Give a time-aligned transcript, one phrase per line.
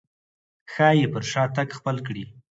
[0.71, 2.23] ښايي پر شا تګ خپل کړي.